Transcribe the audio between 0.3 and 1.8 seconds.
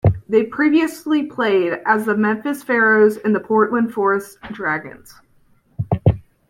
previously played